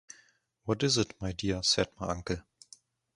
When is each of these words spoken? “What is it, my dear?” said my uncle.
“What 0.65 0.81
is 0.81 0.97
it, 0.97 1.13
my 1.21 1.31
dear?” 1.31 1.61
said 1.61 1.89
my 1.99 2.07
uncle. 2.07 2.37